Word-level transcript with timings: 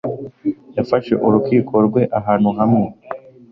Yafashe 0.77 1.13
urukiko 1.25 1.73
rwe 1.87 2.01
ahantu 2.19 2.49
hamwe 2.57 2.85